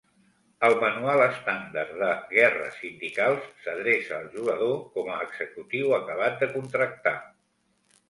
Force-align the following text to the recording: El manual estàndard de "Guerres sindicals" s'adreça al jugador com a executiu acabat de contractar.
El 0.69 0.77
manual 0.83 1.21
estàndard 1.25 1.91
de 1.99 2.07
"Guerres 2.31 2.81
sindicals" 2.87 3.47
s'adreça 3.67 4.19
al 4.19 4.27
jugador 4.39 4.77
com 4.99 5.15
a 5.15 5.23
executiu 5.29 5.97
acabat 6.03 6.45
de 6.45 6.53
contractar. 6.59 7.19